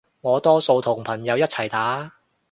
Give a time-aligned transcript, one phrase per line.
[0.21, 2.11] 我多數同朋友一齊打